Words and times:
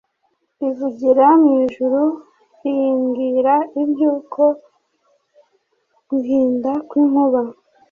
rivugira 0.59 1.27
mu 1.43 1.51
ijuru 1.65 2.01
rimbwira 2.59 3.55
Iby 3.81 3.99
‘uko 4.15 4.43
guhinda 6.09 6.71
kw’inkuba. 6.87 7.41